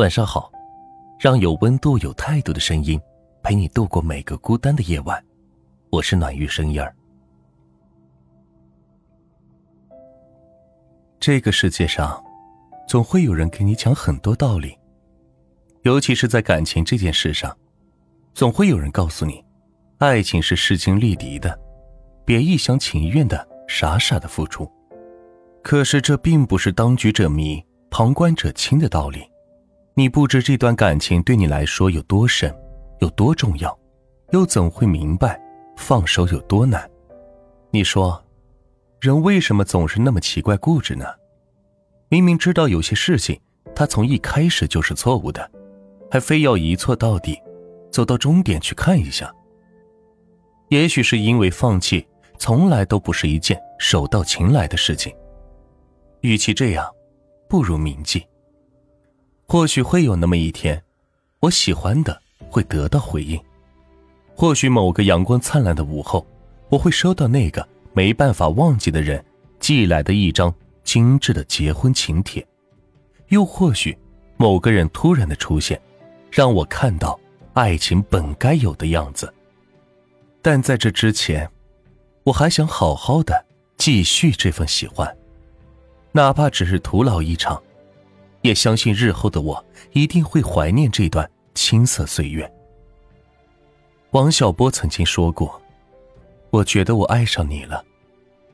[0.00, 0.50] 晚上好，
[1.18, 2.98] 让有温度、有态度的声音
[3.42, 5.22] 陪你度过每个孤单的夜晚。
[5.90, 6.96] 我是暖玉声音儿。
[11.18, 12.18] 这个世界上，
[12.88, 14.74] 总会有人给你讲很多道理，
[15.82, 17.54] 尤其是在感情这件事上，
[18.32, 19.44] 总会有人告诉你，
[19.98, 21.60] 爱情是势均力敌的，
[22.24, 24.66] 别一厢情愿的傻傻的付出。
[25.62, 29.28] 可是这并不是当局者迷，旁观者清的道理。
[29.94, 32.54] 你不知这段感情对你来说有多深，
[33.00, 33.76] 有多重要，
[34.32, 35.40] 又怎会明白
[35.76, 36.88] 放手有多难？
[37.70, 38.22] 你说，
[39.00, 41.04] 人为什么总是那么奇怪固执呢？
[42.08, 43.40] 明明知道有些事情
[43.74, 45.50] 他从一开始就是错误的，
[46.10, 47.40] 还非要一错到底，
[47.90, 49.32] 走到终点去看一下。
[50.68, 52.06] 也许是因为放弃
[52.38, 55.14] 从来都不是一件手到擒来的事情。
[56.20, 56.88] 与其这样，
[57.48, 58.24] 不如铭记。
[59.50, 60.80] 或许会有那么一天，
[61.40, 63.36] 我喜欢的会得到回应；
[64.36, 66.24] 或许某个阳光灿烂的午后，
[66.68, 69.24] 我会收到那个没办法忘记的人
[69.58, 72.40] 寄来的一张精致的结婚请帖；
[73.30, 73.98] 又或许，
[74.36, 75.82] 某个人突然的出现，
[76.30, 77.18] 让我看到
[77.54, 79.34] 爱情本该有的样子。
[80.40, 81.50] 但在这之前，
[82.22, 83.44] 我还想好好的
[83.76, 85.12] 继续这份喜欢。
[86.12, 87.60] 哪怕只是徒劳一场，
[88.42, 92.50] 也相信日后的我一定会怀念这段青涩岁月。
[94.12, 95.60] 王小波曾经说过
[96.50, 97.84] ：“我觉得我爱上你了，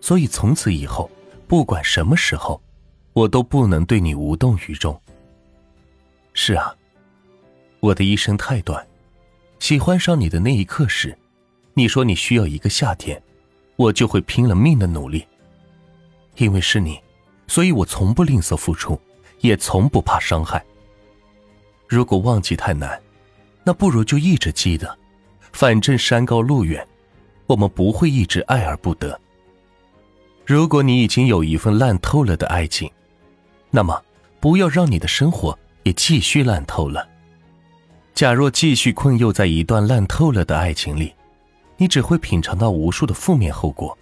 [0.00, 1.10] 所以从此以后，
[1.46, 2.60] 不管什么时候，
[3.12, 4.98] 我都不能对你无动于衷。”
[6.32, 6.74] 是啊，
[7.80, 8.86] 我的一生太短，
[9.58, 11.16] 喜欢上你的那一刻时，
[11.74, 13.22] 你说你需要一个夏天，
[13.76, 15.26] 我就会拼了命的努力，
[16.36, 16.98] 因为是你。
[17.48, 18.98] 所以我从不吝啬付出，
[19.42, 20.64] 也从不怕伤害。
[21.86, 22.98] 如果忘记太难，
[23.62, 24.98] 那不如就一直记得，
[25.52, 26.84] 反正山高路远，
[27.46, 29.20] 我们不会一直爱而不得。
[30.46, 32.90] 如果你已经有一份烂透了的爱情，
[33.70, 34.02] 那么
[34.40, 37.06] 不要让你的生活也继续烂透了。
[38.14, 41.14] 假若继续困囿在一段烂透了的爱情里，
[41.76, 43.96] 你只会品尝到无数的负面后果，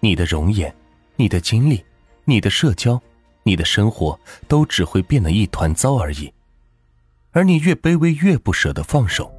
[0.00, 0.74] 你的容颜，
[1.16, 1.84] 你的经历。
[2.26, 3.00] 你的社交，
[3.42, 6.32] 你的生活都只会变得一团糟而已。
[7.32, 9.32] 而你越卑微，越不舍得放手，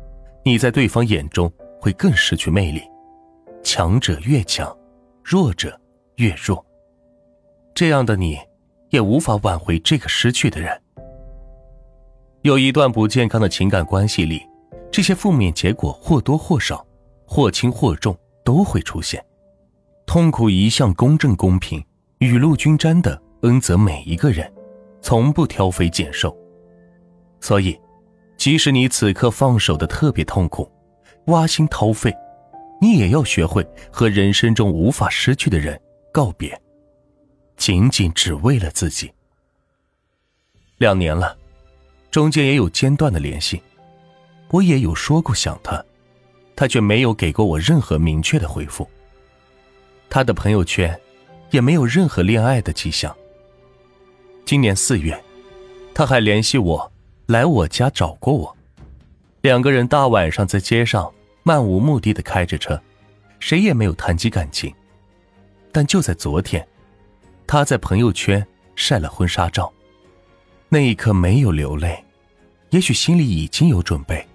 [0.44, 2.82] 你在对方眼中会更失去魅力。
[3.64, 4.76] 强者越强，
[5.24, 5.80] 弱者
[6.16, 6.66] 越弱。
[7.76, 8.38] 这样的你，
[8.90, 10.82] 也无法挽回这个失去的人。
[12.42, 14.42] 有一段不健康的情感关系里，
[14.92, 16.86] 这些负面结果或多或少，
[17.26, 19.24] 或轻或重都会出现。
[20.08, 21.84] 痛苦一向公正公平。
[22.18, 24.52] 雨露均沾的恩泽每一个人，
[25.02, 26.36] 从不挑肥拣瘦。
[27.40, 27.80] 所以，
[28.38, 30.72] 即使你此刻放手的特别痛苦，
[31.26, 32.14] 挖心掏肺，
[32.80, 35.80] 你也要学会和人生中无法失去的人
[36.12, 36.60] 告别，
[37.58, 39.12] 仅仅只为了自己。
[40.78, 41.36] 两年了，
[42.12, 43.62] 中间也有间断的联系，
[44.50, 45.84] 我也有说过想他，
[46.56, 48.88] 他却没有给过我任何明确的回复。
[50.10, 51.00] 他的朋友圈。
[51.52, 53.14] 也没有任何恋爱的迹象。
[54.46, 55.18] 今年四月，
[55.94, 56.92] 他还联系我
[57.28, 58.58] 来我家找过我，
[59.42, 61.12] 两个人大晚上在街上
[61.44, 62.82] 漫无目的的开着车，
[63.40, 64.74] 谁也没有谈及感情。
[65.72, 66.68] 但就在昨天，
[67.48, 69.72] 他在朋友圈晒了婚纱照，
[70.68, 72.04] 那一刻没有流泪，
[72.72, 74.28] 也许心里已经有准备，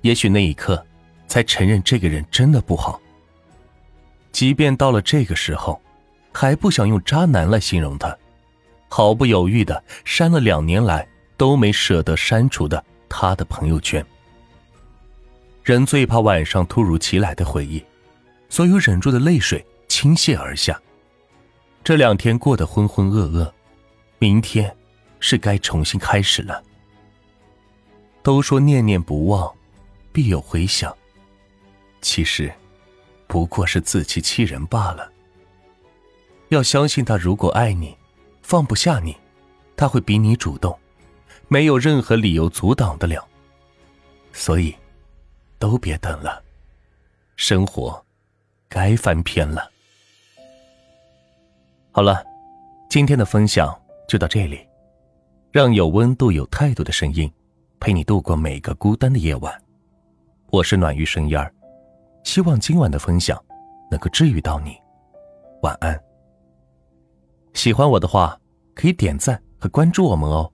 [0.00, 0.84] 也许那一刻
[1.28, 3.00] 才承认这个人真的不好。
[4.32, 5.80] 即便到了这个时候。
[6.36, 8.18] 还不想用渣男来形容他，
[8.96, 11.04] 毫不犹豫的删了两年来
[11.36, 14.06] 都没舍得删除的他的朋友圈。
[15.64, 17.84] 人最怕晚上突如其来的回忆，
[18.48, 20.80] 所有忍住的泪水倾泻而下。
[21.82, 23.50] 这两天过得浑浑噩噩，
[24.20, 24.72] 明天
[25.18, 26.62] 是该重新开始了。
[28.22, 29.52] 都说念念不忘，
[30.12, 30.96] 必有回响，
[32.00, 32.48] 其实
[33.26, 35.10] 不过是自欺欺人罢了。
[36.50, 37.98] 要相信他，如果爱你，
[38.44, 39.16] 放不下你，
[39.74, 40.78] 他会比你主动，
[41.48, 43.26] 没有任何理由阻挡得了。
[44.34, 44.76] 所以，
[45.58, 46.44] 都别等了，
[47.36, 48.04] 生活
[48.68, 49.70] 该翻篇了。
[51.90, 52.22] 好了，
[52.90, 53.74] 今天的分享
[54.06, 54.60] 就到这里，
[55.50, 57.32] 让有温度、有态度的声音
[57.80, 59.58] 陪你度过每个孤单的夜晚。
[60.50, 61.50] 我是暖玉声烟儿，
[62.24, 63.42] 希望今晚的分享
[63.90, 64.76] 能够治愈到你。
[65.62, 65.98] 晚安。
[67.54, 68.38] 喜欢我的话，
[68.74, 70.52] 可以点赞和关注我们哦。